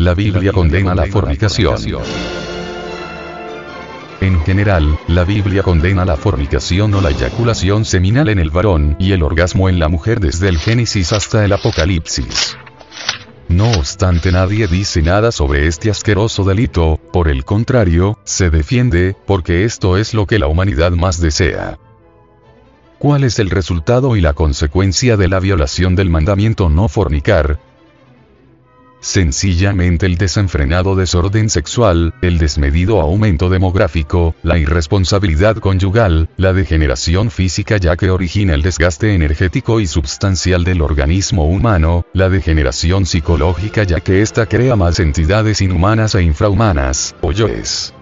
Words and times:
la 0.00 0.14
Biblia 0.14 0.50
condena 0.50 0.94
la 0.94 1.04
fornicación. 1.04 1.76
En 4.22 4.40
general, 4.44 4.98
la 5.08 5.24
Biblia 5.24 5.62
condena 5.62 6.06
la 6.06 6.16
fornicación 6.16 6.94
o 6.94 7.02
la 7.02 7.10
eyaculación 7.10 7.84
seminal 7.84 8.30
en 8.30 8.38
el 8.38 8.48
varón 8.48 8.96
y 8.98 9.12
el 9.12 9.22
orgasmo 9.22 9.68
en 9.68 9.78
la 9.78 9.88
mujer 9.88 10.18
desde 10.18 10.48
el 10.48 10.58
Génesis 10.58 11.12
hasta 11.12 11.44
el 11.44 11.52
Apocalipsis. 11.52 12.56
No 13.48 13.70
obstante 13.72 14.32
nadie 14.32 14.68
dice 14.68 15.02
nada 15.02 15.32
sobre 15.32 15.66
este 15.66 15.90
asqueroso 15.90 16.44
delito, 16.44 16.98
por 17.12 17.28
el 17.28 17.44
contrario, 17.44 18.18
se 18.24 18.48
defiende, 18.48 19.14
porque 19.26 19.64
esto 19.64 19.98
es 19.98 20.14
lo 20.14 20.26
que 20.26 20.38
la 20.38 20.46
humanidad 20.46 20.92
más 20.92 21.20
desea. 21.20 21.78
¿Cuál 22.98 23.24
es 23.24 23.38
el 23.38 23.50
resultado 23.50 24.16
y 24.16 24.22
la 24.22 24.32
consecuencia 24.32 25.18
de 25.18 25.28
la 25.28 25.40
violación 25.40 25.94
del 25.94 26.08
mandamiento 26.08 26.70
no 26.70 26.88
fornicar? 26.88 27.58
Sencillamente 29.00 30.06
el 30.06 30.18
desenfrenado 30.18 30.94
desorden 30.94 31.48
sexual, 31.48 32.14
el 32.20 32.38
desmedido 32.38 33.00
aumento 33.00 33.48
demográfico, 33.48 34.34
la 34.42 34.58
irresponsabilidad 34.58 35.56
conyugal, 35.56 36.28
la 36.36 36.52
degeneración 36.52 37.30
física 37.30 37.78
ya 37.78 37.96
que 37.96 38.10
origina 38.10 38.54
el 38.54 38.62
desgaste 38.62 39.14
energético 39.14 39.80
y 39.80 39.86
substancial 39.86 40.64
del 40.64 40.82
organismo 40.82 41.46
humano, 41.46 42.04
la 42.12 42.28
degeneración 42.28 43.06
psicológica 43.06 43.84
ya 43.84 44.00
que 44.00 44.22
ésta 44.22 44.46
crea 44.46 44.76
más 44.76 45.00
entidades 45.00 45.62
inhumanas 45.62 46.14
e 46.14 46.22
infrahumanas, 46.22 47.14
o 47.22 47.32
yoes. 47.32 47.94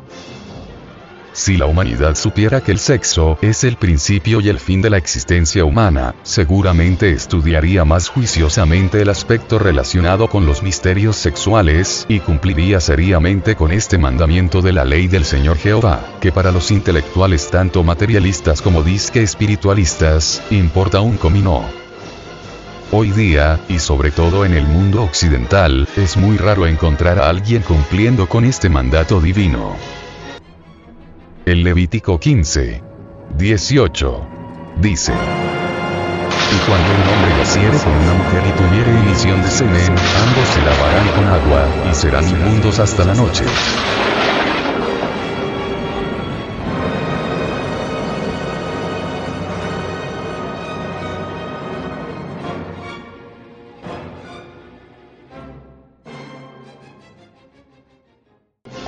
Si 1.39 1.57
la 1.57 1.67
humanidad 1.67 2.17
supiera 2.17 2.61
que 2.63 2.73
el 2.73 2.81
sexo 2.81 3.39
es 3.43 3.63
el 3.63 3.77
principio 3.77 4.41
y 4.41 4.49
el 4.49 4.59
fin 4.59 4.83
de 4.83 4.91
la 4.91 4.97
existencia 4.97 5.65
humana, 5.65 6.17
seguramente 6.25 7.13
estudiaría 7.13 7.85
más 7.85 8.09
juiciosamente 8.09 9.01
el 9.03 9.09
aspecto 9.09 9.61
relacionado 9.61 10.29
con 10.29 10.47
los 10.47 10.65
misterios 10.65 11.15
sexuales 11.15 12.07
y 12.09 12.19
cumpliría 12.19 12.81
seriamente 12.81 13.55
con 13.55 13.71
este 13.71 13.99
mandamiento 13.99 14.63
de 14.63 14.73
la 14.73 14.85
ley 14.85 15.07
del 15.07 15.25
Señor 15.25 15.59
Jehová, 15.59 16.05
que 16.21 16.33
para 16.33 16.51
los 16.51 16.73
intelectuales 16.73 17.49
tanto 17.53 17.85
materialistas 17.85 18.61
como 18.61 18.83
disque 18.83 19.23
espiritualistas, 19.23 20.43
importa 20.51 21.01
un 21.03 21.19
comino. 21.19 21.65
Hoy 22.91 23.13
día, 23.13 23.61
y 23.69 23.79
sobre 23.79 24.11
todo 24.11 24.45
en 24.45 24.55
el 24.55 24.67
mundo 24.67 25.05
occidental, 25.05 25.87
es 25.97 26.17
muy 26.17 26.37
raro 26.37 26.67
encontrar 26.67 27.21
a 27.21 27.29
alguien 27.29 27.63
cumpliendo 27.63 28.29
con 28.29 28.45
este 28.45 28.69
mandato 28.69 29.21
divino. 29.21 29.77
El 31.49 31.65
Levítico 31.65 32.21
15. 32.21 32.83
18. 33.39 34.27
Dice. 34.83 35.15
Y 35.15 36.69
cuando 36.69 36.89
un 36.91 37.09
hombre 37.09 37.39
yaciere 37.39 37.79
con 37.79 37.91
una 37.91 38.13
mujer 38.13 38.43
y 38.47 38.53
tuviere 38.53 38.91
emisión 39.01 39.41
de 39.41 39.49
semen, 39.49 39.89
ambos 39.89 40.47
se 40.47 40.61
lavarán 40.61 41.09
con 41.09 41.25
agua, 41.27 41.67
y 41.91 41.95
serán 41.95 42.29
inmundos 42.29 42.79
hasta 42.79 43.03
la 43.03 43.15
noche. 43.15 43.45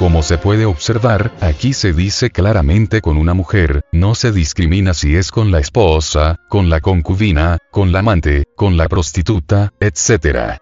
Como 0.00 0.22
se 0.22 0.38
puede 0.38 0.64
observar, 0.64 1.30
aquí 1.42 1.74
se 1.74 1.92
dice 1.92 2.30
claramente 2.30 3.02
con 3.02 3.18
una 3.18 3.34
mujer, 3.34 3.82
no 3.92 4.14
se 4.14 4.32
discrimina 4.32 4.94
si 4.94 5.14
es 5.14 5.30
con 5.30 5.50
la 5.50 5.58
esposa, 5.58 6.36
con 6.48 6.70
la 6.70 6.80
concubina, 6.80 7.58
con 7.70 7.92
la 7.92 7.98
amante, 7.98 8.44
con 8.56 8.78
la 8.78 8.88
prostituta, 8.88 9.74
etc. 9.78 10.58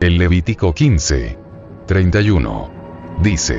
El 0.00 0.18
Levítico 0.18 0.74
15. 0.74 1.38
31. 1.86 2.70
Dice. 3.22 3.56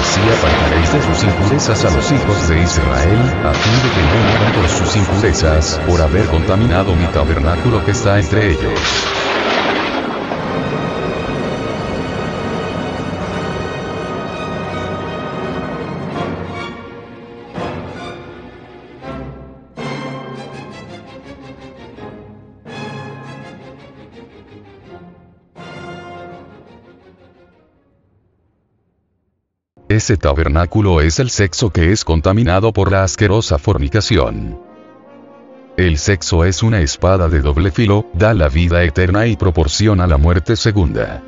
Así 0.00 0.20
apartaréis 0.22 0.90
de 0.90 1.02
sus 1.02 1.22
impurezas 1.22 1.84
a 1.84 1.94
los 1.94 2.10
hijos 2.10 2.48
de 2.48 2.62
Israel, 2.62 3.18
a 3.44 3.52
fin 3.52 3.82
de 3.82 3.90
que 3.96 4.02
no 4.02 4.30
mueran 4.30 4.52
por 4.54 4.68
sus 4.70 4.96
impurezas, 4.96 5.78
por 5.86 6.00
haber 6.00 6.24
contaminado 6.24 6.96
mi 6.96 7.04
tabernáculo 7.08 7.84
que 7.84 7.90
está 7.90 8.18
entre 8.18 8.52
ellos. 8.52 8.80
Ese 30.00 30.16
tabernáculo 30.16 31.02
es 31.02 31.18
el 31.18 31.28
sexo 31.28 31.68
que 31.68 31.92
es 31.92 32.06
contaminado 32.06 32.72
por 32.72 32.90
la 32.90 33.04
asquerosa 33.04 33.58
fornicación. 33.58 34.58
El 35.76 35.98
sexo 35.98 36.46
es 36.46 36.62
una 36.62 36.80
espada 36.80 37.28
de 37.28 37.42
doble 37.42 37.70
filo, 37.70 38.06
da 38.14 38.32
la 38.32 38.48
vida 38.48 38.82
eterna 38.82 39.26
y 39.26 39.36
proporciona 39.36 40.06
la 40.06 40.16
muerte 40.16 40.56
segunda. 40.56 41.22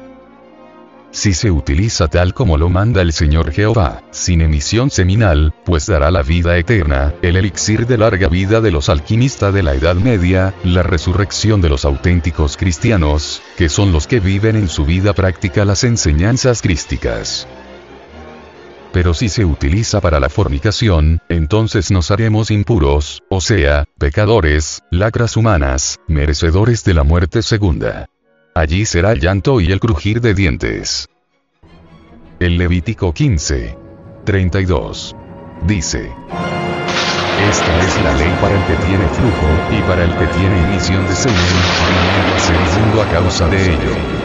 Si 1.11 1.34
se 1.34 1.50
utiliza 1.50 2.09
tal 2.09 2.32
como 2.32 2.56
lo 2.56 2.71
manda 2.71 3.03
el 3.03 3.12
Señor 3.12 3.53
Jehová, 3.53 4.05
sin 4.11 4.41
emisión 4.41 4.88
seminal, 4.88 5.53
pues 5.66 5.84
dará 5.84 6.11
la 6.11 6.22
vida 6.22 6.56
eterna, 6.56 7.12
el 7.21 7.37
elixir 7.37 7.87
de 7.87 7.99
larga 7.99 8.28
vida 8.28 8.62
de 8.62 8.71
los 8.71 8.88
alquimistas 8.88 9.53
de 9.53 9.62
la 9.62 9.75
Edad 9.75 9.97
Media, 9.97 10.55
la 10.65 10.82
resurrección 10.82 11.61
de 11.61 11.69
los 11.69 11.84
auténticos 11.84 12.56
cristianos, 12.56 13.43
que 13.59 13.69
son 13.69 13.93
los 13.93 14.06
que 14.06 14.19
viven 14.19 14.56
en 14.56 14.71
su 14.71 14.87
vida 14.87 15.12
práctica 15.12 15.66
las 15.66 15.84
enseñanzas 15.84 16.62
crísticas. 16.62 17.47
Pero 18.92 19.14
si 19.14 19.30
se 19.30 19.44
utiliza 19.44 20.00
para 20.03 20.20
la 20.20 20.28
fornicación, 20.28 21.20
entonces 21.30 21.91
nos 21.91 22.10
haremos 22.10 22.50
impuros, 22.50 23.22
o 23.30 23.41
sea, 23.41 23.86
pecadores, 23.98 24.82
lacras 24.91 25.36
humanas, 25.36 25.98
merecedores 26.08 26.84
de 26.84 26.94
la 26.94 27.02
muerte 27.02 27.42
segunda. 27.42 28.10
Allí 28.54 28.84
será 28.84 29.12
el 29.12 29.20
llanto 29.20 29.62
y 29.62 29.72
el 29.72 29.81
crujir 29.81 30.20
de 30.20 30.34
dientes. 30.34 31.08
El 32.38 32.58
Levítico 32.58 33.14
15. 33.14 33.78
32. 34.25 35.16
Dice. 35.66 36.12
Esta 37.50 37.78
es 37.81 38.02
la 38.04 38.14
ley 38.14 38.36
para 38.41 38.54
el 38.54 38.66
que 38.66 38.84
tiene 38.84 39.08
flujo, 39.08 39.47
y 39.70 39.81
para 39.88 40.04
el 40.04 40.10
que 40.16 40.26
tiene 40.38 40.62
emisión 40.64 41.06
de 41.06 41.14
semen, 41.14 41.38
a 42.36 42.38
ser 42.38 42.56
inmundo 42.56 43.02
a 43.02 43.06
causa 43.06 43.48
de 43.48 43.62
ello. 43.72 44.22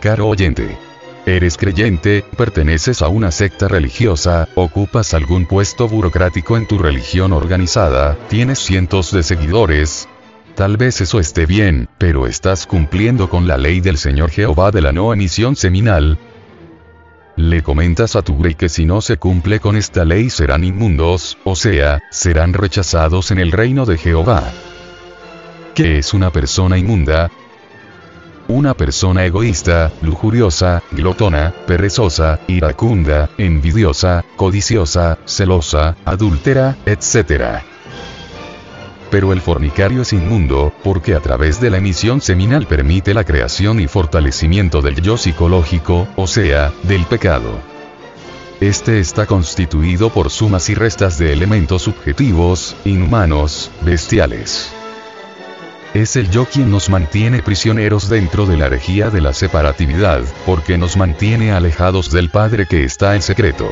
Caro 0.00 0.28
oyente. 0.28 0.78
Eres 1.26 1.58
creyente, 1.58 2.24
perteneces 2.38 3.02
a 3.02 3.08
una 3.08 3.30
secta 3.30 3.68
religiosa, 3.68 4.48
ocupas 4.54 5.12
algún 5.12 5.44
puesto 5.44 5.88
burocrático 5.88 6.56
en 6.56 6.66
tu 6.66 6.78
religión 6.78 7.34
organizada, 7.34 8.16
tienes 8.30 8.60
cientos 8.60 9.12
de 9.12 9.22
seguidores. 9.22 10.08
Tal 10.54 10.78
vez 10.78 11.02
eso 11.02 11.20
esté 11.20 11.44
bien, 11.44 11.90
pero 11.98 12.26
estás 12.26 12.66
cumpliendo 12.66 13.28
con 13.28 13.46
la 13.46 13.58
ley 13.58 13.80
del 13.80 13.98
Señor 13.98 14.30
Jehová 14.30 14.70
de 14.70 14.80
la 14.80 14.92
no 14.92 15.12
emisión 15.12 15.54
seminal. 15.54 16.18
Le 17.36 17.62
comentas 17.62 18.16
a 18.16 18.22
tu 18.22 18.42
rey 18.42 18.54
que 18.54 18.70
si 18.70 18.86
no 18.86 19.02
se 19.02 19.18
cumple 19.18 19.60
con 19.60 19.76
esta 19.76 20.06
ley 20.06 20.30
serán 20.30 20.64
inmundos, 20.64 21.36
o 21.44 21.54
sea, 21.54 22.00
serán 22.10 22.54
rechazados 22.54 23.30
en 23.32 23.38
el 23.38 23.52
reino 23.52 23.84
de 23.84 23.98
Jehová. 23.98 24.50
¿Qué 25.74 25.98
es 25.98 26.14
una 26.14 26.30
persona 26.30 26.78
inmunda? 26.78 27.30
Una 28.50 28.74
persona 28.74 29.24
egoísta, 29.24 29.92
lujuriosa, 30.02 30.82
glotona, 30.90 31.54
perezosa, 31.68 32.40
iracunda, 32.48 33.30
envidiosa, 33.38 34.24
codiciosa, 34.34 35.20
celosa, 35.24 35.96
adúltera, 36.04 36.76
etc. 36.84 37.62
Pero 39.08 39.32
el 39.32 39.40
fornicario 39.40 40.02
es 40.02 40.12
inmundo, 40.12 40.72
porque 40.82 41.14
a 41.14 41.20
través 41.20 41.60
de 41.60 41.70
la 41.70 41.76
emisión 41.76 42.20
seminal 42.20 42.66
permite 42.66 43.14
la 43.14 43.22
creación 43.22 43.78
y 43.78 43.86
fortalecimiento 43.86 44.82
del 44.82 45.00
yo 45.00 45.16
psicológico, 45.16 46.08
o 46.16 46.26
sea, 46.26 46.72
del 46.82 47.04
pecado. 47.04 47.52
Este 48.60 48.98
está 48.98 49.26
constituido 49.26 50.10
por 50.10 50.28
sumas 50.28 50.68
y 50.70 50.74
restas 50.74 51.18
de 51.18 51.32
elementos 51.32 51.82
subjetivos, 51.82 52.74
inhumanos, 52.84 53.70
bestiales. 53.82 54.72
Es 55.92 56.14
el 56.14 56.30
yo 56.30 56.46
quien 56.46 56.70
nos 56.70 56.88
mantiene 56.88 57.42
prisioneros 57.42 58.08
dentro 58.08 58.46
de 58.46 58.56
la 58.56 58.66
herejía 58.66 59.10
de 59.10 59.20
la 59.20 59.32
separatividad, 59.32 60.22
porque 60.46 60.78
nos 60.78 60.96
mantiene 60.96 61.50
alejados 61.50 62.12
del 62.12 62.30
Padre 62.30 62.66
que 62.66 62.84
está 62.84 63.16
en 63.16 63.22
secreto. 63.22 63.68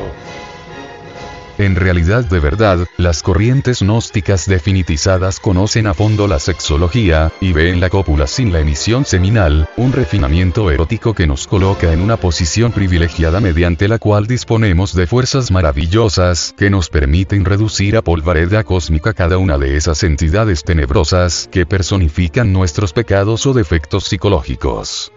En 1.59 1.75
realidad 1.75 2.23
de 2.23 2.39
verdad, 2.39 2.87
las 2.95 3.21
corrientes 3.21 3.81
gnósticas 3.81 4.45
definitizadas 4.45 5.41
conocen 5.41 5.87
a 5.87 5.93
fondo 5.93 6.25
la 6.25 6.39
sexología, 6.39 7.33
y 7.41 7.51
ven 7.51 7.67
en 7.67 7.79
la 7.81 7.89
cópula 7.89 8.27
sin 8.27 8.53
la 8.53 8.61
emisión 8.61 9.03
seminal, 9.03 9.67
un 9.75 9.91
refinamiento 9.91 10.71
erótico 10.71 11.13
que 11.13 11.27
nos 11.27 11.47
coloca 11.47 11.91
en 11.91 11.99
una 11.99 12.15
posición 12.15 12.71
privilegiada 12.71 13.41
mediante 13.41 13.89
la 13.89 13.99
cual 13.99 14.25
disponemos 14.25 14.95
de 14.95 15.05
fuerzas 15.05 15.51
maravillosas 15.51 16.55
que 16.57 16.69
nos 16.69 16.87
permiten 16.87 17.43
reducir 17.43 17.97
a 17.97 18.03
polvareda 18.03 18.63
cósmica 18.63 19.13
cada 19.13 19.37
una 19.37 19.57
de 19.57 19.75
esas 19.75 20.03
entidades 20.03 20.63
tenebrosas 20.63 21.49
que 21.51 21.65
personifican 21.65 22.53
nuestros 22.53 22.93
pecados 22.93 23.45
o 23.45 23.53
defectos 23.53 24.05
psicológicos. 24.05 25.11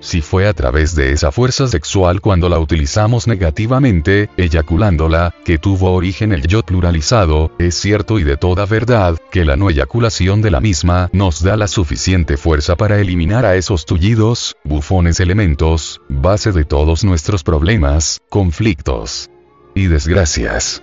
Si 0.00 0.20
fue 0.20 0.46
a 0.46 0.52
través 0.52 0.94
de 0.94 1.12
esa 1.12 1.32
fuerza 1.32 1.66
sexual 1.66 2.20
cuando 2.20 2.48
la 2.48 2.58
utilizamos 2.58 3.26
negativamente, 3.26 4.28
eyaculándola, 4.36 5.34
que 5.44 5.58
tuvo 5.58 5.92
origen 5.92 6.32
el 6.32 6.46
yo 6.46 6.62
pluralizado, 6.62 7.50
es 7.58 7.74
cierto 7.74 8.18
y 8.18 8.24
de 8.24 8.36
toda 8.36 8.66
verdad, 8.66 9.16
que 9.30 9.44
la 9.44 9.56
no 9.56 9.70
eyaculación 9.70 10.42
de 10.42 10.50
la 10.50 10.60
misma 10.60 11.08
nos 11.12 11.42
da 11.42 11.56
la 11.56 11.66
suficiente 11.66 12.36
fuerza 12.36 12.76
para 12.76 13.00
eliminar 13.00 13.44
a 13.44 13.56
esos 13.56 13.86
tullidos, 13.86 14.56
bufones 14.64 15.20
elementos, 15.20 16.00
base 16.08 16.52
de 16.52 16.64
todos 16.64 17.04
nuestros 17.04 17.42
problemas, 17.42 18.20
conflictos 18.28 19.30
y 19.74 19.86
desgracias. 19.86 20.82